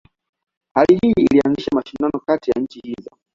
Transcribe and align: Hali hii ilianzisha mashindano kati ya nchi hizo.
Hali 0.75 0.99
hii 1.03 1.13
ilianzisha 1.17 1.71
mashindano 1.75 2.19
kati 2.25 2.51
ya 2.55 2.61
nchi 2.61 2.79
hizo. 2.83 3.11